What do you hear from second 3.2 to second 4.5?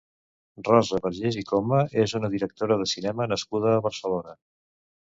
nascuda a Barcelona.